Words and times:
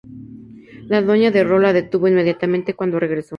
La 0.87 1.03
Doña 1.03 1.29
de 1.29 1.43
Ro 1.43 1.59
la 1.59 1.73
detuvo 1.73 2.07
inmediatamente 2.07 2.73
cuando 2.73 2.99
regresó. 2.99 3.29